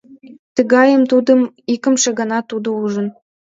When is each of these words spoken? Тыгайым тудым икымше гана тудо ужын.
Тыгайым 0.55 1.03
тудым 1.11 1.39
икымше 1.73 2.09
гана 2.19 2.39
тудо 2.49 2.69
ужын. 2.83 3.07